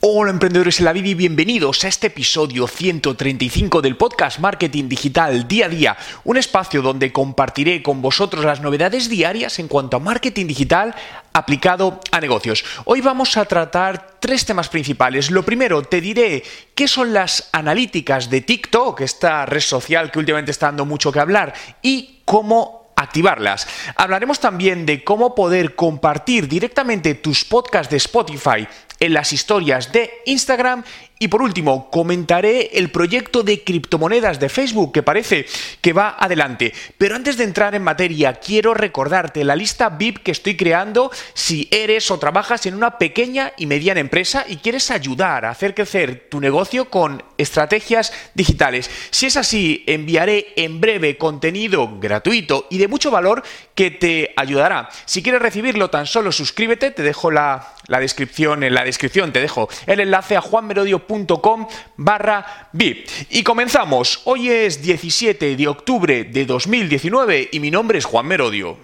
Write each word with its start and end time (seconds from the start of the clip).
Hola 0.00 0.30
emprendedores 0.30 0.78
en 0.78 0.84
la 0.84 0.92
vida 0.92 1.12
bienvenidos 1.16 1.82
a 1.82 1.88
este 1.88 2.06
episodio 2.06 2.68
135 2.68 3.82
del 3.82 3.96
podcast 3.96 4.38
Marketing 4.38 4.88
Digital 4.88 5.48
Día 5.48 5.66
a 5.66 5.68
Día, 5.68 5.96
un 6.22 6.36
espacio 6.36 6.82
donde 6.82 7.12
compartiré 7.12 7.82
con 7.82 8.00
vosotros 8.00 8.44
las 8.44 8.60
novedades 8.60 9.08
diarias 9.08 9.58
en 9.58 9.66
cuanto 9.66 9.96
a 9.96 10.00
marketing 10.00 10.46
digital 10.46 10.94
aplicado 11.32 11.98
a 12.12 12.20
negocios. 12.20 12.64
Hoy 12.84 13.00
vamos 13.00 13.36
a 13.36 13.44
tratar 13.46 14.20
tres 14.20 14.46
temas 14.46 14.68
principales. 14.68 15.32
Lo 15.32 15.44
primero, 15.44 15.82
te 15.82 16.00
diré 16.00 16.44
qué 16.76 16.86
son 16.86 17.12
las 17.12 17.48
analíticas 17.50 18.30
de 18.30 18.42
TikTok, 18.42 19.00
esta 19.00 19.46
red 19.46 19.58
social 19.58 20.12
que 20.12 20.20
últimamente 20.20 20.52
está 20.52 20.66
dando 20.66 20.86
mucho 20.86 21.10
que 21.10 21.18
hablar, 21.18 21.52
y 21.82 22.20
cómo 22.24 22.92
activarlas. 22.98 23.66
Hablaremos 23.96 24.40
también 24.40 24.84
de 24.84 25.04
cómo 25.04 25.34
poder 25.34 25.74
compartir 25.74 26.48
directamente 26.48 27.14
tus 27.14 27.44
podcasts 27.44 27.90
de 27.90 27.96
Spotify 27.96 28.66
en 29.00 29.12
las 29.12 29.32
historias 29.32 29.92
de 29.92 30.10
Instagram 30.26 30.84
y 31.20 31.28
por 31.28 31.42
último, 31.42 31.90
comentaré 31.90 32.78
el 32.78 32.90
proyecto 32.90 33.42
de 33.42 33.64
criptomonedas 33.64 34.38
de 34.38 34.48
Facebook 34.48 34.92
que 34.92 35.02
parece 35.02 35.46
que 35.80 35.92
va 35.92 36.16
adelante. 36.18 36.72
Pero 36.96 37.16
antes 37.16 37.36
de 37.36 37.44
entrar 37.44 37.74
en 37.74 37.82
materia, 37.82 38.34
quiero 38.34 38.72
recordarte 38.72 39.42
la 39.42 39.56
lista 39.56 39.88
VIP 39.88 40.18
que 40.18 40.30
estoy 40.30 40.56
creando 40.56 41.10
si 41.34 41.66
eres 41.72 42.10
o 42.12 42.18
trabajas 42.18 42.66
en 42.66 42.74
una 42.74 42.98
pequeña 42.98 43.52
y 43.56 43.66
mediana 43.66 43.98
empresa 43.98 44.44
y 44.46 44.56
quieres 44.56 44.92
ayudar 44.92 45.44
a 45.44 45.50
hacer 45.50 45.74
crecer 45.74 46.28
tu 46.30 46.40
negocio 46.40 46.88
con 46.88 47.24
estrategias 47.36 48.12
digitales. 48.34 48.88
Si 49.10 49.26
es 49.26 49.36
así, 49.36 49.82
enviaré 49.88 50.52
en 50.56 50.80
breve 50.80 51.18
contenido 51.18 51.98
gratuito 51.98 52.68
y 52.70 52.78
de 52.78 52.86
mucho 52.86 53.10
valor 53.10 53.42
que 53.74 53.90
te 53.90 54.32
ayudará. 54.36 54.88
Si 55.04 55.22
quieres 55.22 55.42
recibirlo, 55.42 55.90
tan 55.90 56.06
solo 56.06 56.30
suscríbete, 56.30 56.92
te 56.92 57.02
dejo 57.02 57.32
la, 57.32 57.74
descripción 57.88 58.62
en 58.62 58.74
la 58.74 58.84
descripción, 58.84 59.32
te 59.32 59.40
dejo 59.40 59.68
el 59.86 60.00
enlace 60.00 60.36
a 60.36 60.42
juanmerodio.com 60.42 61.38
com 61.40 61.66
barra 61.96 62.68
VIP. 62.72 63.08
Y 63.30 63.42
comenzamos. 63.42 64.22
Hoy 64.24 64.50
es 64.50 64.82
17 64.82 65.56
de 65.56 65.68
octubre 65.68 66.24
de 66.24 66.46
2019 66.46 67.48
y 67.52 67.60
mi 67.60 67.70
nombre 67.70 67.98
es 67.98 68.04
Juan 68.04 68.26
Merodio. 68.26 68.76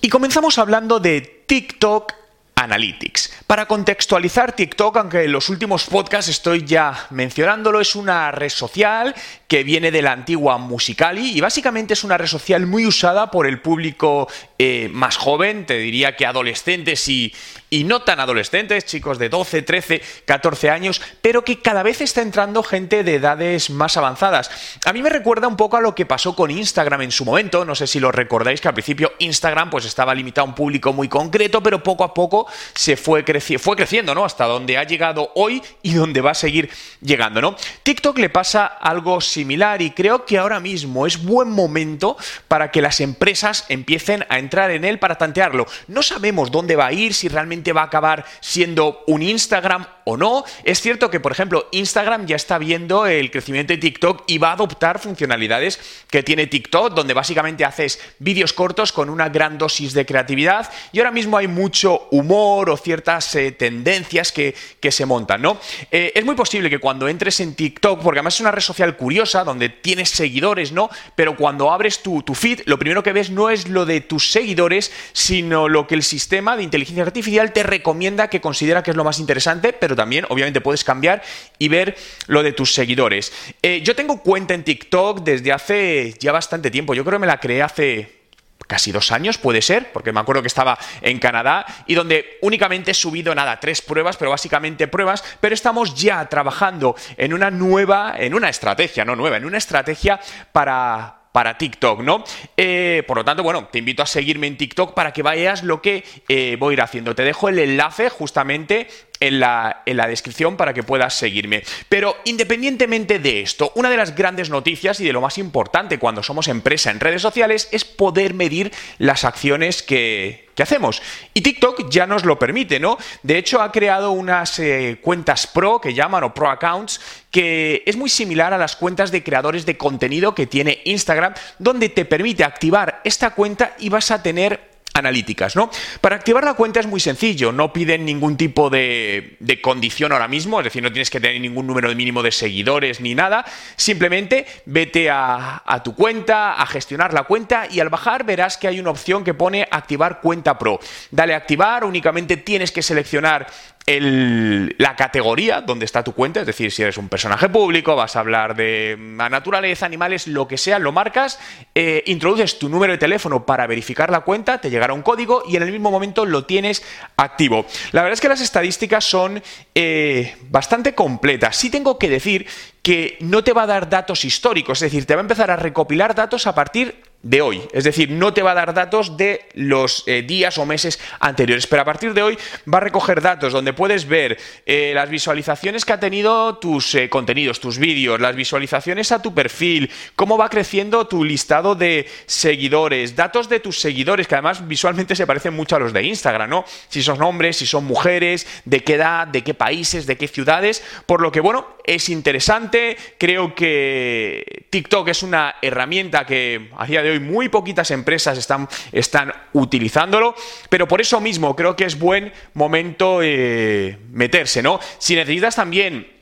Y 0.00 0.08
comenzamos 0.08 0.58
hablando 0.58 1.00
de 1.00 1.20
TikTok 1.46 2.12
Analytics. 2.54 3.35
Para 3.46 3.66
contextualizar 3.66 4.56
TikTok, 4.56 4.96
aunque 4.96 5.22
en 5.22 5.30
los 5.30 5.48
últimos 5.50 5.84
podcasts 5.84 6.28
estoy 6.28 6.64
ya 6.64 7.06
mencionándolo, 7.10 7.80
es 7.80 7.94
una 7.94 8.32
red 8.32 8.48
social 8.48 9.14
que 9.46 9.62
viene 9.62 9.92
de 9.92 10.02
la 10.02 10.10
antigua 10.10 10.58
Musicali 10.58 11.30
y 11.30 11.40
básicamente 11.40 11.94
es 11.94 12.02
una 12.02 12.18
red 12.18 12.26
social 12.26 12.66
muy 12.66 12.86
usada 12.86 13.30
por 13.30 13.46
el 13.46 13.60
público 13.60 14.26
eh, 14.58 14.88
más 14.92 15.16
joven, 15.16 15.66
te 15.66 15.78
diría 15.78 16.16
que 16.16 16.26
adolescentes 16.26 17.08
y, 17.08 17.34
y 17.68 17.84
no 17.84 18.02
tan 18.02 18.20
adolescentes, 18.20 18.86
chicos 18.86 19.18
de 19.18 19.28
12, 19.28 19.62
13, 19.62 20.02
14 20.24 20.70
años, 20.70 21.02
pero 21.20 21.44
que 21.44 21.60
cada 21.60 21.82
vez 21.82 22.00
está 22.00 22.22
entrando 22.22 22.62
gente 22.62 23.04
de 23.04 23.16
edades 23.16 23.70
más 23.70 23.96
avanzadas. 23.96 24.50
A 24.84 24.92
mí 24.92 25.02
me 25.02 25.10
recuerda 25.10 25.48
un 25.48 25.56
poco 25.56 25.76
a 25.76 25.80
lo 25.80 25.94
que 25.94 26.06
pasó 26.06 26.34
con 26.36 26.50
Instagram 26.50 27.02
en 27.02 27.10
su 27.10 27.24
momento, 27.24 27.64
no 27.64 27.74
sé 27.74 27.86
si 27.86 28.00
lo 28.00 28.12
recordáis 28.12 28.60
que 28.60 28.68
al 28.68 28.74
principio 28.74 29.12
Instagram 29.18 29.70
pues 29.70 29.84
estaba 29.84 30.14
limitado 30.14 30.46
a 30.46 30.48
un 30.48 30.54
público 30.54 30.92
muy 30.92 31.08
concreto, 31.08 31.62
pero 31.62 31.82
poco 31.82 32.04
a 32.04 32.14
poco 32.14 32.46
se 32.74 32.96
fue, 32.96 33.24
creciendo, 33.24 34.14
¿no? 34.14 34.24
Hasta 34.24 34.46
donde 34.46 34.78
ha 34.78 34.84
llegado 34.84 35.32
hoy 35.34 35.62
y 35.82 35.94
donde 35.94 36.20
va 36.20 36.30
a 36.30 36.34
seguir 36.34 36.70
llegando, 37.00 37.40
¿no? 37.40 37.56
TikTok 37.82 38.18
le 38.18 38.28
pasa 38.28 38.66
algo 38.66 39.20
similar 39.20 39.82
y 39.82 39.90
creo 39.90 40.24
que 40.24 40.38
ahora 40.38 40.60
mismo 40.60 41.06
es 41.06 41.22
buen 41.22 41.50
momento 41.50 42.16
para 42.48 42.70
que 42.70 42.80
las 42.80 43.00
empresas 43.00 43.64
empiecen 43.68 44.24
a 44.28 44.38
entrar 44.46 44.70
en 44.70 44.84
él 44.84 44.98
para 44.98 45.18
tantearlo. 45.18 45.66
No 45.88 46.02
sabemos 46.02 46.50
dónde 46.50 46.76
va 46.76 46.86
a 46.86 46.92
ir, 46.92 47.14
si 47.14 47.28
realmente 47.28 47.72
va 47.72 47.82
a 47.82 47.86
acabar 47.86 48.24
siendo 48.40 49.02
un 49.06 49.22
Instagram 49.22 49.86
o 50.04 50.16
no. 50.16 50.44
Es 50.62 50.80
cierto 50.80 51.10
que, 51.10 51.20
por 51.20 51.32
ejemplo, 51.32 51.68
Instagram 51.72 52.26
ya 52.26 52.36
está 52.36 52.58
viendo 52.58 53.06
el 53.06 53.30
crecimiento 53.30 53.72
de 53.72 53.78
TikTok 53.78 54.22
y 54.28 54.38
va 54.38 54.50
a 54.50 54.52
adoptar 54.52 55.00
funcionalidades 55.00 55.80
que 56.08 56.22
tiene 56.22 56.46
TikTok, 56.46 56.94
donde 56.94 57.12
básicamente 57.12 57.64
haces 57.64 58.00
vídeos 58.20 58.52
cortos 58.52 58.92
con 58.92 59.10
una 59.10 59.28
gran 59.28 59.58
dosis 59.58 59.92
de 59.92 60.06
creatividad 60.06 60.70
y 60.92 60.98
ahora 60.98 61.10
mismo 61.10 61.36
hay 61.36 61.48
mucho 61.48 62.08
humor 62.12 62.70
o 62.70 62.76
ciertas 62.76 63.34
eh, 63.34 63.52
tendencias 63.52 64.30
que, 64.32 64.54
que, 64.80 64.92
se 64.92 65.06
montan, 65.06 65.42
¿no? 65.42 65.58
Eh, 65.90 66.12
es 66.14 66.24
muy 66.24 66.36
posible 66.36 66.70
que 66.70 66.78
cuando 66.78 67.08
entres 67.08 67.40
en 67.40 67.54
TikTok, 67.54 68.00
porque 68.00 68.20
además 68.20 68.34
es 68.34 68.40
una 68.40 68.52
red 68.52 68.62
social 68.62 68.96
curiosa, 68.96 69.42
donde 69.44 69.68
tienes 69.68 70.10
seguidores, 70.10 70.72
¿no? 70.72 70.88
Pero 71.16 71.36
cuando 71.36 71.72
abres 71.72 72.02
tu, 72.02 72.22
tu 72.22 72.34
feed, 72.34 72.60
lo 72.66 72.78
primero 72.78 73.02
que 73.02 73.12
ves 73.12 73.30
no 73.30 73.50
es 73.50 73.68
lo 73.68 73.84
de 73.84 74.00
tus 74.00 74.30
seguidores, 74.36 74.92
sino 75.14 75.66
lo 75.66 75.86
que 75.86 75.94
el 75.94 76.02
sistema 76.02 76.58
de 76.58 76.62
inteligencia 76.62 77.04
artificial 77.04 77.54
te 77.54 77.62
recomienda 77.62 78.28
que 78.28 78.42
considera 78.42 78.82
que 78.82 78.90
es 78.90 78.96
lo 78.96 79.02
más 79.02 79.18
interesante, 79.18 79.72
pero 79.72 79.96
también 79.96 80.26
obviamente 80.28 80.60
puedes 80.60 80.84
cambiar 80.84 81.22
y 81.58 81.68
ver 81.68 81.96
lo 82.26 82.42
de 82.42 82.52
tus 82.52 82.74
seguidores. 82.74 83.32
Eh, 83.62 83.80
yo 83.82 83.96
tengo 83.96 84.20
cuenta 84.20 84.52
en 84.52 84.62
TikTok 84.62 85.22
desde 85.22 85.52
hace 85.52 86.14
ya 86.20 86.32
bastante 86.32 86.70
tiempo, 86.70 86.92
yo 86.92 87.02
creo 87.02 87.16
que 87.16 87.20
me 87.20 87.26
la 87.26 87.40
creé 87.40 87.62
hace 87.62 88.26
casi 88.66 88.92
dos 88.92 89.10
años, 89.10 89.38
puede 89.38 89.62
ser, 89.62 89.90
porque 89.90 90.12
me 90.12 90.20
acuerdo 90.20 90.42
que 90.42 90.48
estaba 90.48 90.78
en 91.00 91.18
Canadá 91.18 91.64
y 91.86 91.94
donde 91.94 92.36
únicamente 92.42 92.90
he 92.90 92.94
subido 92.94 93.34
nada, 93.34 93.58
tres 93.58 93.80
pruebas, 93.80 94.18
pero 94.18 94.32
básicamente 94.32 94.86
pruebas, 94.86 95.24
pero 95.40 95.54
estamos 95.54 95.94
ya 95.94 96.28
trabajando 96.28 96.94
en 97.16 97.32
una 97.32 97.50
nueva, 97.50 98.14
en 98.18 98.34
una 98.34 98.50
estrategia, 98.50 99.06
no 99.06 99.16
nueva, 99.16 99.38
en 99.38 99.46
una 99.46 99.56
estrategia 99.56 100.20
para, 100.52 101.15
para 101.36 101.58
TikTok, 101.58 102.00
¿no? 102.00 102.24
Eh, 102.56 103.02
por 103.06 103.18
lo 103.18 103.22
tanto, 103.22 103.42
bueno, 103.42 103.68
te 103.70 103.78
invito 103.78 104.02
a 104.02 104.06
seguirme 104.06 104.46
en 104.46 104.56
TikTok 104.56 104.94
para 104.94 105.12
que 105.12 105.22
vayas 105.22 105.64
lo 105.64 105.82
que 105.82 106.02
eh, 106.30 106.56
voy 106.58 106.72
a 106.72 106.72
ir 106.72 106.80
haciendo. 106.80 107.14
Te 107.14 107.24
dejo 107.24 107.50
el 107.50 107.58
enlace 107.58 108.08
justamente 108.08 108.88
en 109.20 109.40
la, 109.40 109.82
en 109.86 109.96
la, 109.96 110.06
descripción 110.06 110.56
para 110.56 110.74
que 110.74 110.82
puedas 110.82 111.14
seguirme. 111.14 111.62
Pero 111.88 112.16
independientemente 112.24 113.18
de 113.18 113.40
esto, 113.40 113.72
una 113.74 113.90
de 113.90 113.96
las 113.96 114.14
grandes 114.14 114.50
noticias 114.50 115.00
y 115.00 115.04
de 115.04 115.12
lo 115.12 115.20
más 115.20 115.38
importante 115.38 115.98
cuando 115.98 116.22
somos 116.22 116.48
empresa 116.48 116.90
en 116.90 117.00
redes 117.00 117.22
sociales 117.22 117.68
es 117.72 117.84
poder 117.84 118.34
medir 118.34 118.72
las 118.98 119.24
acciones 119.24 119.82
que, 119.82 120.46
hacemos. 120.58 121.02
Y 121.34 121.42
TikTok 121.42 121.90
ya 121.90 122.06
nos 122.06 122.24
lo 122.24 122.38
permite, 122.38 122.80
¿no? 122.80 122.96
De 123.22 123.36
hecho, 123.36 123.60
ha 123.60 123.70
creado 123.70 124.12
unas 124.12 124.58
eh, 124.58 124.98
cuentas 125.02 125.46
pro 125.46 125.82
que 125.82 125.92
llaman 125.92 126.24
o 126.24 126.32
pro 126.32 126.48
accounts 126.48 126.98
que 127.30 127.82
es 127.84 127.94
muy 127.98 128.08
similar 128.08 128.54
a 128.54 128.58
las 128.58 128.74
cuentas 128.74 129.10
de 129.10 129.22
creadores 129.22 129.66
de 129.66 129.76
contenido 129.76 130.34
que 130.34 130.46
tiene 130.46 130.80
Instagram, 130.86 131.34
donde 131.58 131.90
te 131.90 132.06
permite 132.06 132.42
activar 132.44 133.02
esta 133.04 133.34
cuenta 133.34 133.76
y 133.78 133.90
vas 133.90 134.10
a 134.10 134.22
tener 134.22 134.75
analíticas, 134.96 135.56
¿no? 135.56 135.70
Para 136.00 136.16
activar 136.16 136.44
la 136.44 136.54
cuenta 136.54 136.80
es 136.80 136.86
muy 136.86 137.00
sencillo, 137.00 137.52
no 137.52 137.72
piden 137.72 138.04
ningún 138.04 138.36
tipo 138.36 138.70
de, 138.70 139.36
condición 139.62 140.12
ahora 140.12 140.28
mismo, 140.28 140.60
es 140.60 140.64
decir, 140.64 140.82
no 140.82 140.92
tienes 140.92 141.10
que 141.10 141.20
tener 141.20 141.40
ningún 141.40 141.66
número 141.66 141.94
mínimo 141.94 142.22
de 142.22 142.32
seguidores 142.32 143.00
ni 143.00 143.14
nada, 143.14 143.44
simplemente 143.76 144.46
vete 144.66 145.08
a, 145.10 145.62
tu 145.84 145.94
cuenta, 145.94 146.54
a 146.54 146.66
gestionar 146.66 147.12
la 147.12 147.24
cuenta 147.24 147.68
y 147.70 147.80
al 147.80 147.88
bajar 147.88 148.24
verás 148.24 148.56
que 148.56 148.68
hay 148.68 148.80
una 148.80 148.90
opción 148.90 149.24
que 149.24 149.34
pone 149.34 149.66
activar 149.70 150.20
cuenta 150.20 150.58
pro. 150.58 150.80
Dale 151.10 151.34
activar, 151.34 151.84
únicamente 151.84 152.36
tienes 152.36 152.72
que 152.72 152.82
seleccionar 152.82 153.46
la 153.88 154.96
categoría 154.96 155.60
donde 155.60 155.84
está 155.84 156.02
tu 156.02 156.12
cuenta, 156.12 156.40
es 156.40 156.46
decir, 156.46 156.72
si 156.72 156.82
eres 156.82 156.98
un 156.98 157.08
personaje 157.08 157.48
público, 157.48 157.94
vas 157.94 158.16
a 158.16 158.20
hablar 158.20 158.56
de 158.56 158.98
la 159.16 159.28
naturaleza, 159.28 159.86
animales, 159.86 160.26
lo 160.26 160.48
que 160.48 160.58
sea, 160.58 160.80
lo 160.80 160.90
marcas, 160.90 161.38
eh, 161.72 162.02
introduces 162.06 162.58
tu 162.58 162.68
número 162.68 162.94
de 162.94 162.98
teléfono 162.98 163.46
para 163.46 163.68
verificar 163.68 164.10
la 164.10 164.22
cuenta, 164.22 164.60
te 164.60 164.70
llegará 164.70 164.92
un 164.92 165.02
código 165.02 165.44
y 165.48 165.54
en 165.54 165.62
el 165.62 165.70
mismo 165.70 165.92
momento 165.92 166.26
lo 166.26 166.44
tienes 166.46 166.82
activo. 167.16 167.64
La 167.92 168.02
verdad 168.02 168.14
es 168.14 168.20
que 168.20 168.28
las 168.28 168.40
estadísticas 168.40 169.04
son 169.04 169.40
eh, 169.76 170.36
bastante 170.50 170.96
completas. 170.96 171.56
Sí 171.56 171.70
tengo 171.70 171.96
que 171.96 172.10
decir 172.10 172.48
que 172.82 173.16
no 173.20 173.44
te 173.44 173.52
va 173.52 173.62
a 173.62 173.66
dar 173.66 173.88
datos 173.88 174.24
históricos, 174.24 174.82
es 174.82 174.90
decir, 174.90 175.06
te 175.06 175.14
va 175.14 175.20
a 175.20 175.22
empezar 175.22 175.52
a 175.52 175.56
recopilar 175.56 176.16
datos 176.16 176.48
a 176.48 176.56
partir 176.56 177.02
de 177.26 177.42
hoy. 177.42 177.62
Es 177.72 177.82
decir, 177.82 178.10
no 178.10 178.32
te 178.32 178.42
va 178.42 178.52
a 178.52 178.54
dar 178.54 178.72
datos 178.72 179.16
de 179.16 179.46
los 179.54 180.04
eh, 180.06 180.22
días 180.22 180.58
o 180.58 180.66
meses 180.66 181.00
anteriores, 181.18 181.66
pero 181.66 181.82
a 181.82 181.84
partir 181.84 182.14
de 182.14 182.22
hoy 182.22 182.38
va 182.72 182.78
a 182.78 182.82
recoger 182.82 183.20
datos 183.20 183.52
donde 183.52 183.72
puedes 183.72 184.06
ver 184.06 184.38
eh, 184.64 184.92
las 184.94 185.10
visualizaciones 185.10 185.84
que 185.84 185.92
ha 185.92 185.98
tenido 185.98 186.58
tus 186.58 186.94
eh, 186.94 187.08
contenidos, 187.08 187.58
tus 187.58 187.78
vídeos, 187.78 188.20
las 188.20 188.36
visualizaciones 188.36 189.10
a 189.10 189.20
tu 189.20 189.34
perfil, 189.34 189.90
cómo 190.14 190.38
va 190.38 190.48
creciendo 190.48 191.08
tu 191.08 191.24
listado 191.24 191.74
de 191.74 192.08
seguidores, 192.26 193.16
datos 193.16 193.48
de 193.48 193.58
tus 193.58 193.80
seguidores, 193.80 194.28
que 194.28 194.36
además 194.36 194.66
visualmente 194.68 195.16
se 195.16 195.26
parecen 195.26 195.54
mucho 195.54 195.74
a 195.74 195.80
los 195.80 195.92
de 195.92 196.04
Instagram, 196.04 196.48
¿no? 196.48 196.64
Si 196.88 197.02
son 197.02 197.20
hombres, 197.22 197.56
si 197.56 197.66
son 197.66 197.84
mujeres, 197.84 198.46
de 198.64 198.84
qué 198.84 198.94
edad, 198.94 199.26
de 199.26 199.42
qué 199.42 199.54
países, 199.54 200.06
de 200.06 200.16
qué 200.16 200.28
ciudades, 200.28 200.84
por 201.06 201.20
lo 201.20 201.32
que, 201.32 201.40
bueno, 201.40 201.76
es 201.84 202.08
interesante, 202.08 202.96
creo 203.18 203.54
que 203.54 204.66
TikTok 204.70 205.08
es 205.08 205.22
una 205.22 205.56
herramienta 205.62 206.24
que 206.24 206.70
a 206.76 206.86
día 206.86 207.02
de 207.02 207.10
hoy 207.10 207.15
muy 207.20 207.48
poquitas 207.48 207.90
empresas 207.90 208.38
están, 208.38 208.68
están 208.92 209.32
utilizándolo, 209.52 210.34
pero 210.68 210.88
por 210.88 211.00
eso 211.00 211.20
mismo 211.20 211.54
creo 211.54 211.76
que 211.76 211.84
es 211.84 211.98
buen 211.98 212.32
momento 212.54 213.20
eh, 213.22 213.98
meterse, 214.10 214.62
¿no? 214.62 214.80
Si 214.98 215.14
necesitas 215.14 215.56
también 215.56 216.15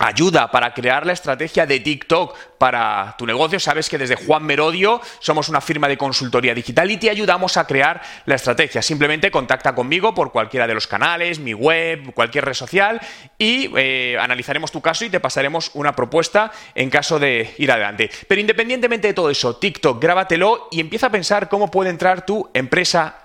ayuda 0.00 0.50
para 0.50 0.72
crear 0.72 1.06
la 1.06 1.12
estrategia 1.12 1.66
de 1.66 1.78
TikTok 1.78 2.36
para 2.58 3.14
tu 3.18 3.26
negocio. 3.26 3.60
Sabes 3.60 3.88
que 3.88 3.98
desde 3.98 4.16
Juan 4.16 4.44
Merodio 4.44 5.00
somos 5.18 5.48
una 5.48 5.60
firma 5.60 5.88
de 5.88 5.98
consultoría 5.98 6.54
digital 6.54 6.90
y 6.90 6.96
te 6.96 7.10
ayudamos 7.10 7.58
a 7.58 7.66
crear 7.66 8.00
la 8.24 8.34
estrategia. 8.34 8.80
Simplemente 8.80 9.30
contacta 9.30 9.74
conmigo 9.74 10.14
por 10.14 10.32
cualquiera 10.32 10.66
de 10.66 10.74
los 10.74 10.86
canales, 10.86 11.38
mi 11.38 11.52
web, 11.52 12.14
cualquier 12.14 12.46
red 12.46 12.54
social 12.54 13.00
y 13.38 13.70
eh, 13.76 14.16
analizaremos 14.18 14.72
tu 14.72 14.80
caso 14.80 15.04
y 15.04 15.10
te 15.10 15.20
pasaremos 15.20 15.70
una 15.74 15.94
propuesta 15.94 16.50
en 16.74 16.88
caso 16.88 17.18
de 17.18 17.54
ir 17.58 17.70
adelante. 17.70 18.10
Pero 18.26 18.40
independientemente 18.40 19.08
de 19.08 19.14
todo 19.14 19.28
eso, 19.28 19.56
TikTok, 19.56 20.02
grábatelo 20.02 20.68
y 20.70 20.80
empieza 20.80 21.08
a 21.08 21.10
pensar 21.10 21.50
cómo 21.50 21.70
puede 21.70 21.90
entrar 21.90 22.24
tu 22.24 22.48
empresa 22.54 23.18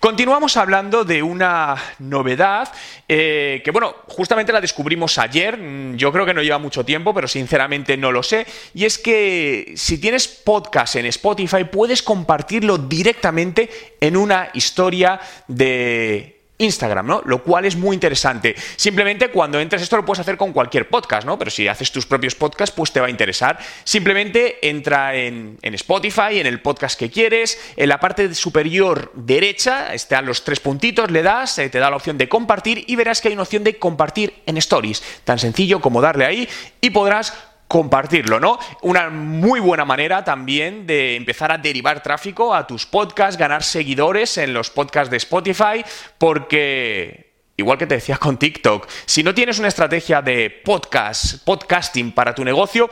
Continuamos 0.00 0.56
hablando 0.56 1.04
de 1.04 1.22
una 1.22 1.76
novedad 1.98 2.72
eh, 3.08 3.62
que, 3.64 3.70
bueno, 3.70 3.96
justamente 4.06 4.52
la 4.52 4.60
descubrimos 4.60 5.18
ayer. 5.18 5.56
Mm, 5.56 5.96
yo 5.96 6.12
creo 6.12 6.24
que 6.24 6.34
no 6.34 6.42
lleva 6.42 6.58
mucho 6.58 6.84
tiempo, 6.84 7.12
pero 7.12 7.28
sinceramente 7.28 7.96
no 7.96 8.12
lo 8.12 8.22
sé. 8.22 8.46
Y 8.74 8.84
es 8.84 8.98
que 8.98 9.72
si 9.76 9.98
tienes 9.98 10.28
podcast 10.28 10.96
en 10.96 11.06
Spotify, 11.06 11.64
puedes 11.64 12.02
compartirlo 12.02 12.78
directamente 12.78 13.96
en 14.00 14.16
una 14.16 14.50
historia 14.54 15.20
de 15.46 16.37
Instagram, 16.58 17.06
¿no? 17.06 17.22
Lo 17.24 17.42
cual 17.42 17.64
es 17.64 17.76
muy 17.76 17.94
interesante. 17.94 18.54
Simplemente 18.76 19.30
cuando 19.30 19.60
entres 19.60 19.82
esto 19.82 19.96
lo 19.96 20.04
puedes 20.04 20.20
hacer 20.20 20.36
con 20.36 20.52
cualquier 20.52 20.88
podcast, 20.88 21.26
¿no? 21.26 21.38
Pero 21.38 21.50
si 21.50 21.68
haces 21.68 21.90
tus 21.92 22.04
propios 22.04 22.34
podcasts, 22.34 22.74
pues 22.76 22.92
te 22.92 23.00
va 23.00 23.06
a 23.06 23.10
interesar. 23.10 23.58
Simplemente 23.84 24.68
entra 24.68 25.14
en, 25.14 25.58
Spotify, 25.62 26.40
en 26.40 26.46
el 26.46 26.60
podcast 26.60 26.98
que 26.98 27.10
quieres, 27.10 27.58
en 27.76 27.88
la 27.88 28.00
parte 28.00 28.34
superior 28.34 29.12
derecha 29.14 29.94
están 29.94 30.26
los 30.26 30.44
tres 30.44 30.60
puntitos, 30.60 31.10
le 31.10 31.22
das, 31.22 31.58
eh, 31.58 31.70
te 31.70 31.78
da 31.78 31.90
la 31.90 31.96
opción 31.96 32.18
de 32.18 32.28
compartir 32.28 32.84
y 32.86 32.96
verás 32.96 33.20
que 33.20 33.28
hay 33.28 33.34
una 33.34 33.42
opción 33.42 33.64
de 33.64 33.78
compartir 33.78 34.34
en 34.46 34.56
stories. 34.56 35.02
Tan 35.24 35.38
sencillo 35.38 35.80
como 35.80 36.00
darle 36.00 36.24
ahí 36.24 36.48
y 36.80 36.90
podrás 36.90 37.32
compartirlo, 37.68 38.40
¿no? 38.40 38.58
Una 38.82 39.10
muy 39.10 39.60
buena 39.60 39.84
manera 39.84 40.24
también 40.24 40.86
de 40.86 41.16
empezar 41.16 41.52
a 41.52 41.58
derivar 41.58 42.02
tráfico 42.02 42.54
a 42.54 42.66
tus 42.66 42.86
podcasts, 42.86 43.38
ganar 43.38 43.62
seguidores 43.62 44.38
en 44.38 44.54
los 44.54 44.70
podcasts 44.70 45.10
de 45.10 45.18
Spotify, 45.18 45.84
porque 46.16 47.27
Igual 47.60 47.76
que 47.76 47.88
te 47.88 47.96
decía 47.96 48.18
con 48.18 48.38
TikTok, 48.38 48.86
si 49.04 49.24
no 49.24 49.34
tienes 49.34 49.58
una 49.58 49.66
estrategia 49.66 50.22
de 50.22 50.48
podcast, 50.48 51.42
podcasting 51.42 52.12
para 52.12 52.32
tu 52.32 52.44
negocio, 52.44 52.88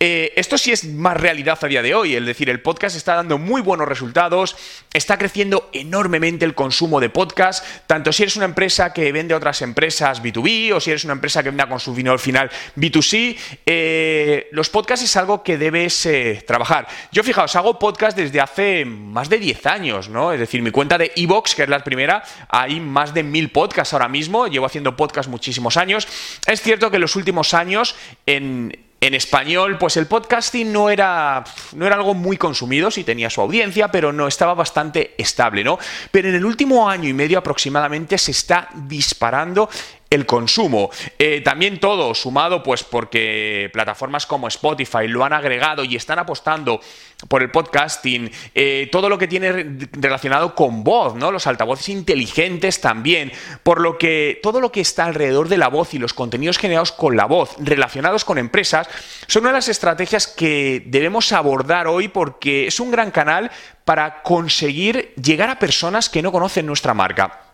eh, 0.00 0.32
esto 0.34 0.58
sí 0.58 0.72
es 0.72 0.84
más 0.86 1.16
realidad 1.16 1.56
a 1.62 1.68
día 1.68 1.82
de 1.82 1.94
hoy. 1.94 2.16
Es 2.16 2.26
decir, 2.26 2.50
el 2.50 2.60
podcast 2.60 2.96
está 2.96 3.14
dando 3.14 3.38
muy 3.38 3.62
buenos 3.62 3.86
resultados, 3.86 4.56
está 4.92 5.18
creciendo 5.18 5.70
enormemente 5.72 6.44
el 6.44 6.56
consumo 6.56 6.98
de 6.98 7.10
podcast, 7.10 7.64
tanto 7.86 8.12
si 8.12 8.24
eres 8.24 8.34
una 8.34 8.46
empresa 8.46 8.92
que 8.92 9.12
vende 9.12 9.34
a 9.34 9.36
otras 9.36 9.62
empresas 9.62 10.20
B2B 10.20 10.72
o 10.72 10.80
si 10.80 10.90
eres 10.90 11.04
una 11.04 11.12
empresa 11.12 11.44
que 11.44 11.50
vende 11.50 11.62
a 11.62 11.68
consumidor 11.68 12.18
final 12.18 12.50
B2C, 12.74 13.36
eh, 13.66 14.48
los 14.50 14.68
podcasts 14.68 15.04
es 15.04 15.16
algo 15.16 15.44
que 15.44 15.56
debes 15.58 16.06
eh, 16.06 16.42
trabajar. 16.44 16.88
Yo, 17.12 17.22
fijaos, 17.22 17.54
hago 17.54 17.78
podcast 17.78 18.16
desde 18.16 18.40
hace 18.40 18.84
más 18.84 19.28
de 19.28 19.38
10 19.38 19.66
años, 19.66 20.08
¿no? 20.08 20.32
Es 20.32 20.40
decir, 20.40 20.60
mi 20.60 20.72
cuenta 20.72 20.98
de 20.98 21.12
Evox, 21.14 21.54
que 21.54 21.62
es 21.62 21.68
la 21.68 21.84
primera, 21.84 22.24
hay 22.48 22.80
más 22.80 23.14
de 23.14 23.22
mil 23.22 23.52
podcasts 23.52 23.92
ahora 23.94 24.07
mismo, 24.08 24.46
llevo 24.46 24.66
haciendo 24.66 24.96
podcast 24.96 25.28
muchísimos 25.28 25.76
años. 25.76 26.08
Es 26.46 26.60
cierto 26.62 26.90
que 26.90 26.96
en 26.96 27.02
los 27.02 27.16
últimos 27.16 27.54
años 27.54 27.94
en, 28.26 28.72
español, 29.00 29.78
pues 29.78 29.96
el 29.96 30.06
podcasting 30.06 30.72
no 30.72 30.90
era, 30.90 31.44
no 31.74 31.86
era 31.86 31.96
algo 31.96 32.14
muy 32.14 32.36
consumido, 32.36 32.90
sí 32.90 33.04
tenía 33.04 33.30
su 33.30 33.40
audiencia, 33.40 33.88
pero 33.92 34.12
no 34.12 34.26
estaba 34.26 34.54
bastante 34.54 35.14
estable, 35.16 35.62
¿no? 35.62 35.78
Pero 36.10 36.28
en 36.28 36.34
el 36.34 36.44
último 36.44 36.90
año 36.90 37.08
y 37.08 37.12
medio 37.12 37.38
aproximadamente 37.38 38.18
se 38.18 38.32
está 38.32 38.68
disparando 38.74 39.70
el 40.10 40.26
consumo. 40.26 40.90
Eh, 41.18 41.40
también 41.42 41.80
todo 41.80 42.14
sumado, 42.14 42.62
pues 42.62 42.82
porque 42.82 43.70
plataformas 43.72 44.26
como 44.26 44.48
Spotify 44.48 45.06
lo 45.06 45.24
han 45.24 45.32
agregado 45.32 45.84
y 45.84 45.96
están 45.96 46.18
apostando 46.18 46.80
por 47.26 47.42
el 47.42 47.50
podcasting, 47.50 48.30
eh, 48.54 48.88
todo 48.92 49.08
lo 49.08 49.18
que 49.18 49.26
tiene 49.26 49.88
relacionado 49.92 50.54
con 50.54 50.84
voz, 50.84 51.14
¿no? 51.16 51.32
Los 51.32 51.46
altavoces 51.46 51.88
inteligentes 51.88 52.80
también, 52.80 53.32
por 53.62 53.80
lo 53.80 53.98
que 53.98 54.38
todo 54.42 54.60
lo 54.60 54.70
que 54.70 54.80
está 54.80 55.04
alrededor 55.04 55.48
de 55.48 55.58
la 55.58 55.68
voz 55.68 55.94
y 55.94 55.98
los 55.98 56.14
contenidos 56.14 56.58
generados 56.58 56.92
con 56.92 57.16
la 57.16 57.26
voz 57.26 57.56
relacionados 57.58 58.24
con 58.24 58.38
empresas 58.38 58.88
son 59.26 59.42
una 59.42 59.50
de 59.50 59.58
las 59.58 59.68
estrategias 59.68 60.26
que 60.26 60.82
debemos 60.86 61.32
abordar 61.32 61.86
hoy 61.86 62.08
porque 62.08 62.68
es 62.68 62.78
un 62.80 62.90
gran 62.90 63.10
canal 63.10 63.50
para 63.84 64.22
conseguir 64.22 65.12
llegar 65.20 65.50
a 65.50 65.58
personas 65.58 66.08
que 66.08 66.22
no 66.22 66.30
conocen 66.30 66.66
nuestra 66.66 66.94
marca. 66.94 67.47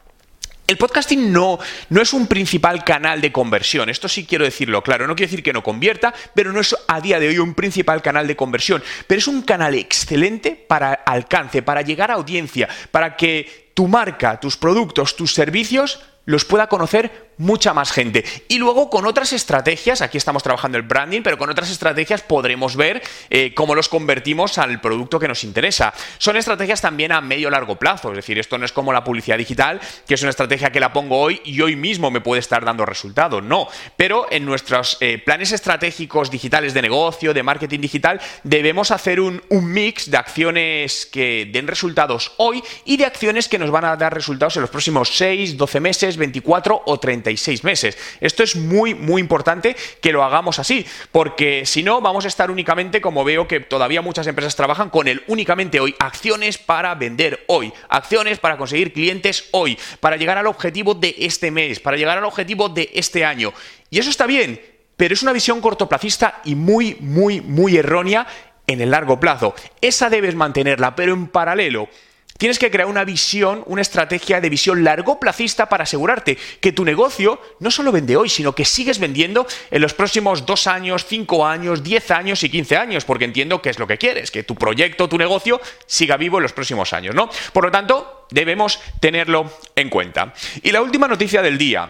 El 0.67 0.79
podcasting 0.79 1.31
no, 1.31 1.59
no, 1.91 2.01
es 2.01 2.15
un 2.15 2.27
principal 2.27 2.85
canal 2.85 3.21
de 3.21 3.31
conversión, 3.31 3.91
esto 3.91 4.09
sí 4.09 4.25
quiero 4.25 4.47
decirlo 4.47 4.83
claro, 4.83 5.07
no 5.07 5.15
quiero 5.15 5.29
decir 5.29 5.43
que 5.43 5.53
no 5.53 5.63
convierta, 5.63 6.15
pero 6.35 6.53
no 6.53 6.61
es 6.61 6.75
a 6.89 7.03
día 7.03 7.21
de 7.21 7.29
hoy 7.29 7.39
un 7.39 7.53
principal 7.53 8.01
canal 8.01 8.27
de 8.27 8.35
conversión, 8.35 8.83
pero 9.07 9.19
es 9.19 9.29
un 9.29 9.43
canal 9.43 9.75
excelente 9.75 10.53
para 10.53 10.95
alcance, 10.95 11.61
para 11.61 11.83
llegar 11.83 12.11
a 12.11 12.15
audiencia, 12.15 12.67
para 12.91 13.15
que 13.15 13.73
tu 13.75 13.89
marca, 13.89 14.41
tus 14.41 14.57
productos, 14.57 15.17
tus 15.17 15.35
servicios 15.35 16.01
los 16.27 16.45
pueda 16.45 16.69
conocer 16.69 17.33
mucha 17.37 17.75
más 17.75 17.93
gente. 17.93 18.25
Y 18.49 18.59
luego 18.59 18.91
con 18.91 19.07
otras 19.07 19.33
estrategias, 19.33 20.03
aquí 20.03 20.19
estamos 20.19 20.43
trabajando 20.43 20.79
el 20.79 20.85
branding, 20.85 21.23
pero 21.23 21.39
con 21.39 21.51
otras 21.51 21.71
estrategias 21.71 22.23
podremos 22.23 22.77
ver 22.77 23.03
eh, 23.31 23.55
cómo 23.55 23.75
los 23.75 23.89
convertimos 23.89 24.59
al 24.59 24.81
producto 24.81 25.19
que 25.19 25.29
nos 25.29 25.45
interesa. 25.45 25.93
Son 26.19 26.37
estrategias 26.37 26.81
también 26.81 27.13
a 27.13 27.21
medio 27.21 27.51
largo 27.51 27.77
plazo, 27.77 28.11
es 28.11 28.17
decir, 28.17 28.39
esto 28.39 28.59
no 28.59 28.65
es 28.65 28.73
como 28.73 28.93
la 28.93 29.05
publicidad 29.05 29.39
digital, 29.39 29.81
que 30.07 30.15
es 30.15 30.23
una 30.23 30.31
estrategia 30.31 30.71
que 30.71 30.81
la 30.81 30.93
pongo 30.93 31.19
hoy 31.19 31.41
y 31.45 31.61
hoy 31.61 31.77
mismo 31.77 32.11
me 32.11 32.21
puede 32.21 32.41
estar 32.41 32.65
dando 32.65 32.87
resultado, 32.87 33.41
no. 33.41 33.69
Pero 33.97 34.27
en 34.31 34.45
nuestros 34.45 34.99
eh, 35.01 35.19
planes 35.19 35.53
estratégicos 35.53 36.31
digitales 36.31 36.75
de 36.75 36.83
negocio, 36.83 37.35
de 37.35 37.43
marketing 37.43 37.81
digital, 37.81 38.21
debemos 38.43 38.91
hacer 38.91 39.21
un, 39.21 39.43
mix 39.51 40.11
de 40.11 40.19
acciones 40.19 41.07
que 41.07 41.49
den 41.51 41.67
resultados 41.67 42.33
hoy 42.37 42.63
y 42.85 42.97
de 42.97 43.07
acciones 43.07 43.49
que 43.49 43.59
nos 43.59 43.71
van 43.71 43.85
a 43.85 43.97
dar 43.97 44.13
resultados 44.13 44.57
en 44.57 44.63
los 44.63 44.71
próximos 44.71 45.17
6, 45.17 45.57
12 45.57 45.81
meses, 45.81 46.14
24 46.17 46.83
o 46.87 47.01
36 47.01 47.65
meses. 47.65 47.99
Esto 48.21 48.43
es 48.43 48.57
muy, 48.57 48.95
muy 48.95 49.21
importante 49.21 49.77
que 50.01 50.13
lo 50.13 50.25
hagamos 50.25 50.59
así, 50.59 50.87
porque 51.13 51.67
si 51.67 51.83
no, 51.83 52.01
vamos 52.01 52.25
a 52.25 52.29
estar 52.29 52.51
únicamente, 52.51 53.01
como 53.01 53.25
veo 53.25 53.49
que 53.49 53.61
todavía 53.61 54.03
muchas 54.03 54.27
empresas 54.27 54.57
trabajan 54.57 54.91
con 54.91 55.09
el 55.09 55.23
únicamente 55.27 55.81
hoy, 55.81 55.95
acciones 55.99 56.59
para 56.59 56.95
vender 56.95 57.45
hoy, 57.49 57.73
acciones 57.89 58.39
para 58.39 58.57
conseguir 58.57 58.93
clientes 58.93 59.49
hoy, 59.53 59.79
para 60.01 60.17
llegar 60.17 60.39
al 60.39 60.47
objetivo 60.47 60.95
de 60.95 61.15
este 61.19 61.51
mes, 61.51 61.81
para 61.81 61.97
llegar 61.97 62.19
al 62.19 62.25
objetivo 62.25 62.69
de 62.69 62.91
este 62.95 63.25
año. 63.25 63.53
Y 63.91 63.99
eso 63.99 64.11
está 64.11 64.27
bien, 64.27 64.61
pero 64.97 65.15
es 65.15 65.23
una 65.23 65.33
visión 65.33 65.61
cortoplacista 65.61 66.41
y 66.45 66.55
muy, 66.55 66.97
muy, 67.01 67.41
muy 67.41 67.77
errónea 67.77 68.27
en 68.67 68.81
el 68.81 68.91
largo 68.91 69.21
plazo. 69.21 69.55
Esa 69.81 70.11
debes 70.11 70.35
mantenerla, 70.35 70.95
pero 70.95 71.13
en 71.13 71.27
paralelo 71.27 71.89
Tienes 72.37 72.59
que 72.59 72.69
crear 72.69 72.89
una 72.89 73.05
visión, 73.05 73.63
una 73.67 73.81
estrategia 73.81 74.41
de 74.41 74.51
visión 74.51 74.83
largo 74.83 75.21
plazista 75.21 75.69
para 75.69 75.85
asegurarte 75.85 76.37
que 76.61 76.73
tu 76.73 76.85
negocio 76.85 77.41
no 77.61 77.71
solo 77.71 77.93
vende 77.93 78.17
hoy, 78.17 78.29
sino 78.29 78.57
que 78.57 78.65
sigues 78.65 78.99
vendiendo 78.99 79.47
en 79.71 79.81
los 79.81 79.95
próximos 79.95 80.45
dos 80.45 80.67
años, 80.67 81.07
cinco 81.07 81.47
años, 81.47 81.85
diez 81.85 82.11
años 82.11 82.43
y 82.43 82.51
quince 82.51 82.77
años, 82.77 83.05
porque 83.05 83.25
entiendo 83.25 83.63
que 83.63 83.71
es 83.71 83.79
lo 83.79 83.87
que 83.87 83.99
quieres, 83.99 84.33
que 84.33 84.43
tu 84.43 84.57
proyecto, 84.57 85.09
tu 85.09 85.17
negocio 85.17 85.61
siga 85.87 86.17
vivo 86.17 86.39
en 86.39 86.43
los 86.43 86.53
próximos 86.53 86.93
años, 86.93 87.15
¿no? 87.15 87.31
Por 87.53 87.65
lo 87.65 87.71
tanto, 87.71 88.27
debemos 88.31 88.81
tenerlo 88.99 89.51
en 89.77 89.89
cuenta. 89.89 90.35
Y 90.61 90.73
la 90.73 90.83
última 90.83 91.07
noticia 91.07 91.41
del 91.41 91.57
día. 91.57 91.89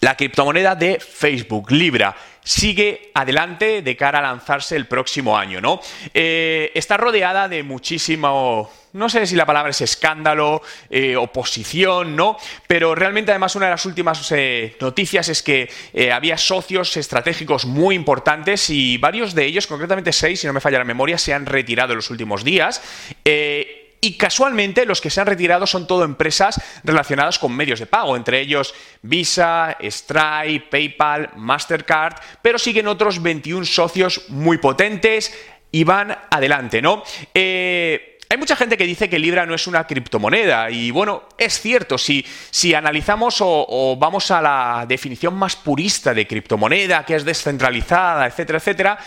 La 0.00 0.16
criptomoneda 0.16 0.74
de 0.74 1.00
Facebook, 1.00 1.70
Libra, 1.70 2.14
sigue 2.46 3.10
adelante 3.12 3.82
de 3.82 3.96
cara 3.96 4.20
a 4.20 4.22
lanzarse 4.22 4.76
el 4.76 4.86
próximo 4.86 5.36
año, 5.36 5.60
¿no? 5.60 5.80
Eh, 6.14 6.70
está 6.74 6.96
rodeada 6.96 7.48
de 7.48 7.64
muchísimo, 7.64 8.70
no 8.92 9.08
sé 9.08 9.26
si 9.26 9.34
la 9.34 9.44
palabra 9.44 9.70
es 9.70 9.80
escándalo, 9.80 10.62
eh, 10.88 11.16
oposición, 11.16 12.14
¿no? 12.14 12.36
Pero 12.68 12.94
realmente 12.94 13.32
además 13.32 13.56
una 13.56 13.66
de 13.66 13.72
las 13.72 13.84
últimas 13.84 14.30
eh, 14.30 14.76
noticias 14.80 15.28
es 15.28 15.42
que 15.42 15.68
había 16.12 16.38
socios 16.38 16.96
estratégicos 16.96 17.64
muy 17.64 17.96
importantes 17.96 18.70
y 18.70 18.96
varios 18.98 19.34
de 19.34 19.44
ellos, 19.44 19.66
concretamente 19.66 20.12
seis, 20.12 20.40
si 20.40 20.46
no 20.46 20.52
me 20.52 20.60
falla 20.60 20.78
la 20.78 20.84
memoria, 20.84 21.18
se 21.18 21.34
han 21.34 21.46
retirado 21.46 21.94
en 21.94 21.96
los 21.96 22.10
últimos 22.10 22.44
días. 22.44 22.80
Y 24.00 24.16
casualmente 24.16 24.84
los 24.84 25.00
que 25.00 25.10
se 25.10 25.20
han 25.20 25.26
retirado 25.26 25.66
son 25.66 25.86
todo 25.86 26.04
empresas 26.04 26.60
relacionadas 26.84 27.38
con 27.38 27.56
medios 27.56 27.80
de 27.80 27.86
pago, 27.86 28.16
entre 28.16 28.40
ellos 28.40 28.74
Visa, 29.02 29.76
Stripe, 29.80 30.66
PayPal, 30.70 31.30
Mastercard, 31.36 32.14
pero 32.42 32.58
siguen 32.58 32.88
otros 32.88 33.22
21 33.22 33.64
socios 33.64 34.28
muy 34.28 34.58
potentes 34.58 35.34
y 35.72 35.84
van 35.84 36.16
adelante, 36.30 36.80
¿no? 36.80 37.02
Eh, 37.34 38.16
hay 38.28 38.38
mucha 38.38 38.56
gente 38.56 38.76
que 38.76 38.84
dice 38.84 39.08
que 39.08 39.18
Libra 39.18 39.46
no 39.46 39.54
es 39.54 39.66
una 39.66 39.86
criptomoneda 39.86 40.70
y 40.70 40.90
bueno, 40.90 41.24
es 41.38 41.60
cierto, 41.60 41.96
si, 41.96 42.24
si 42.50 42.74
analizamos 42.74 43.36
o, 43.40 43.96
vamos 43.98 44.30
a 44.30 44.42
la 44.42 44.84
definición 44.88 45.34
más 45.34 45.54
purista 45.54 46.12
de 46.12 46.26
criptomoneda, 46.26 47.04
que 47.04 47.14
es 47.14 47.24
descentralizada, 47.24 48.26
etcétera, 48.26 48.58
etcétera, 48.58 48.98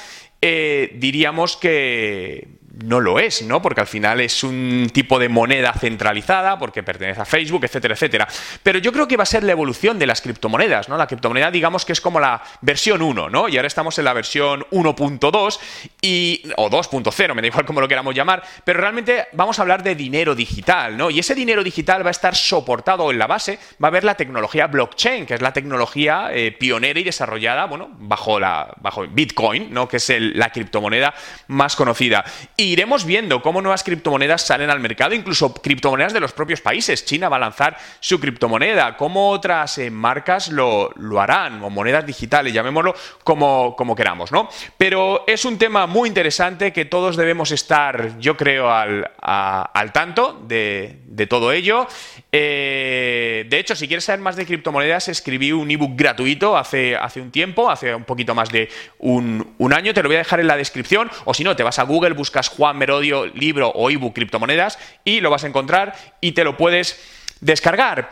eh, 0.41 0.91
diríamos 0.95 1.57
que 1.57 2.58
no 2.83 2.99
lo 2.99 3.19
es, 3.19 3.41
¿no? 3.41 3.61
Porque 3.61 3.81
al 3.81 3.87
final 3.87 4.21
es 4.21 4.43
un 4.43 4.89
tipo 4.93 5.19
de 5.19 5.29
moneda 5.29 5.73
centralizada, 5.73 6.57
porque 6.57 6.83
pertenece 6.83 7.21
a 7.21 7.25
Facebook, 7.25 7.63
etcétera, 7.63 7.93
etcétera. 7.93 8.27
Pero 8.63 8.79
yo 8.79 8.91
creo 8.91 9.07
que 9.07 9.17
va 9.17 9.23
a 9.23 9.25
ser 9.25 9.43
la 9.43 9.51
evolución 9.51 9.99
de 9.99 10.07
las 10.07 10.21
criptomonedas, 10.21 10.89
¿no? 10.89 10.97
La 10.97 11.07
criptomoneda, 11.07 11.51
digamos 11.51 11.85
que 11.85 11.93
es 11.93 12.01
como 12.01 12.19
la 12.19 12.41
versión 12.61 13.01
1, 13.01 13.29
¿no? 13.29 13.49
Y 13.49 13.57
ahora 13.57 13.67
estamos 13.67 13.97
en 13.99 14.05
la 14.05 14.13
versión 14.13 14.65
1.2 14.71 15.59
y 16.01 16.43
o 16.57 16.69
2.0, 16.69 17.33
me 17.33 17.41
da 17.41 17.47
igual 17.47 17.65
cómo 17.65 17.81
lo 17.81 17.87
queramos 17.87 18.15
llamar, 18.15 18.43
pero 18.63 18.79
realmente 18.79 19.27
vamos 19.33 19.59
a 19.59 19.61
hablar 19.63 19.83
de 19.83 19.95
dinero 19.95 20.35
digital, 20.35 20.97
¿no? 20.97 21.09
Y 21.09 21.19
ese 21.19 21.35
dinero 21.35 21.63
digital 21.63 22.03
va 22.03 22.09
a 22.09 22.11
estar 22.11 22.35
soportado 22.35 23.11
en 23.11 23.19
la 23.19 23.27
base, 23.27 23.59
va 23.81 23.87
a 23.87 23.89
haber 23.89 24.03
la 24.03 24.15
tecnología 24.15 24.67
blockchain, 24.67 25.25
que 25.25 25.35
es 25.35 25.41
la 25.41 25.53
tecnología 25.53 26.29
eh, 26.31 26.51
pionera 26.51 26.99
y 26.99 27.03
desarrollada, 27.03 27.65
bueno, 27.65 27.89
bajo 27.99 28.39
la 28.39 28.73
bajo 28.81 29.05
Bitcoin, 29.07 29.73
¿no? 29.73 29.87
Que 29.87 29.97
es 29.97 30.09
la 30.09 30.51
criptomoneda 30.51 31.13
más 31.47 31.75
conocida. 31.75 32.23
Iremos 32.71 33.05
viendo 33.05 33.41
cómo 33.41 33.61
nuevas 33.61 33.83
criptomonedas 33.83 34.45
salen 34.45 34.69
al 34.69 34.79
mercado, 34.79 35.13
incluso 35.13 35.53
criptomonedas 35.53 36.13
de 36.13 36.19
los 36.19 36.33
propios 36.33 36.61
países. 36.61 37.05
China 37.05 37.29
va 37.29 37.37
a 37.37 37.39
lanzar 37.39 37.77
su 37.99 38.19
criptomoneda, 38.19 38.97
cómo 38.97 39.29
otras 39.29 39.77
eh, 39.77 39.89
marcas 39.89 40.49
lo, 40.49 40.91
harán, 41.19 41.63
o 41.63 41.69
monedas 41.69 42.05
digitales, 42.05 42.53
llamémoslo 42.53 42.95
como, 43.23 43.95
queramos, 43.95 44.31
¿no? 44.31 44.49
Pero 44.77 45.23
es 45.27 45.45
un 45.45 45.57
tema 45.57 45.87
muy 45.87 46.07
interesante 46.07 46.71
que 46.73 46.85
todos 46.85 47.15
debemos 47.15 47.51
estar, 47.51 48.17
yo 48.19 48.37
creo, 48.37 48.69
al, 48.71 49.91
tanto 49.93 50.41
de, 50.47 51.27
todo 51.29 51.51
ello. 51.51 51.87
Eh, 52.31 53.45
de 53.49 53.59
hecho, 53.59 53.75
si 53.75 53.87
quieres 53.87 54.05
saber 54.05 54.21
más 54.21 54.35
de 54.35 54.45
criptomonedas, 54.45 55.07
escribí 55.07 55.51
un 55.51 55.69
ebook 55.69 55.95
gratuito 55.95 56.57
hace, 56.57 56.97
un 57.17 57.31
tiempo, 57.31 57.69
hace 57.69 57.93
un 57.93 58.03
poquito 58.03 58.35
más 58.35 58.49
de 58.49 58.69
un, 58.99 59.73
año. 59.73 59.93
Te 59.93 60.01
lo 60.01 60.09
voy 60.09 60.15
a 60.15 60.19
dejar 60.19 60.39
en 60.39 60.47
la 60.47 60.57
descripción. 60.57 61.09
O 61.25 61.33
si 61.33 61.43
no, 61.43 61.55
te 61.55 61.63
vas 61.63 61.79
a 61.79 61.83
Google, 61.83 62.13
buscas 62.13 62.49
Juan 62.59 62.77
Merodio, 62.77 63.25
libro 63.25 63.69
o 63.69 63.89
ebook 63.89 64.13
criptomonedas 64.13 64.77
y 65.05 65.21
lo 65.21 65.29
vas 65.29 65.45
a 65.45 65.47
encontrar 65.47 65.95
y 66.19 66.33
te 66.33 66.43
lo 66.43 66.57
puedes 66.57 66.99
descargar. 67.39 68.11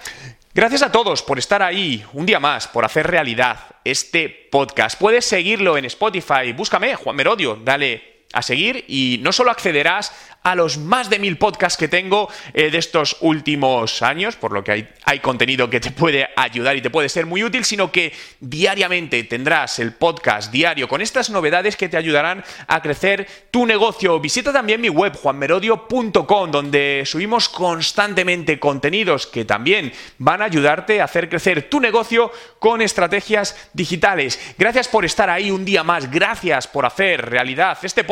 Gracias 0.53 0.83
a 0.83 0.91
todos 0.93 1.21
por 1.21 1.37
estar 1.37 1.61
ahí 1.61 2.05
un 2.13 2.25
día 2.25 2.39
más, 2.39 2.65
por 2.69 2.85
hacer 2.85 3.07
realidad 3.07 3.59
este 3.83 4.29
podcast. 4.49 4.97
Puedes 4.97 5.25
seguirlo 5.25 5.77
en 5.77 5.83
Spotify. 5.83 6.53
Búscame, 6.55 6.95
Juan 6.95 7.17
Merodio, 7.17 7.59
dale 7.61 8.16
a 8.33 8.41
seguir 8.41 8.85
y 8.87 9.19
no 9.21 9.31
solo 9.31 9.51
accederás 9.51 10.11
a 10.43 10.55
los 10.55 10.77
más 10.77 11.09
de 11.09 11.19
mil 11.19 11.37
podcasts 11.37 11.77
que 11.77 11.89
tengo 11.89 12.29
eh, 12.53 12.69
de 12.71 12.77
estos 12.77 13.17
últimos 13.19 14.01
años, 14.01 14.37
por 14.37 14.53
lo 14.53 14.63
que 14.63 14.71
hay, 14.71 14.89
hay, 15.03 15.19
contenido 15.19 15.69
que 15.69 15.81
te 15.81 15.91
puede 15.91 16.29
ayudar 16.37 16.77
y 16.77 16.81
te 16.81 16.89
puede 16.89 17.09
ser 17.09 17.25
muy 17.25 17.43
útil, 17.43 17.65
sino 17.65 17.91
que 17.91 18.13
diariamente 18.39 19.21
tendrás 19.25 19.79
el 19.79 19.93
podcast 19.93 20.51
diario 20.51 20.87
con 20.87 21.01
estas 21.01 21.29
novedades 21.29 21.75
que 21.75 21.89
te 21.89 21.97
ayudarán 21.97 22.45
a 22.67 22.81
crecer 22.81 23.27
tu 23.51 23.65
negocio. 23.65 24.21
Visita 24.21 24.53
también 24.53 24.79
mi 24.79 24.87
web, 24.87 25.17
juanmerodio.com, 25.17 26.51
donde 26.51 27.03
subimos 27.05 27.49
constantemente 27.49 28.57
contenidos 28.57 29.27
que 29.27 29.43
también 29.43 29.91
van 30.17 30.41
a 30.41 30.45
ayudarte 30.45 31.01
a 31.01 31.05
hacer 31.05 31.27
crecer 31.27 31.69
tu 31.69 31.81
negocio 31.81 32.31
con 32.59 32.81
estrategias 32.81 33.69
digitales. 33.73 34.39
Gracias 34.57 34.87
por 34.87 35.03
estar 35.03 35.29
ahí 35.29 35.51
un 35.51 35.65
día 35.65 35.83
más, 35.83 36.09
gracias 36.09 36.67
por 36.67 36.85
hacer 36.85 37.29
realidad 37.29 37.77
este 37.83 38.05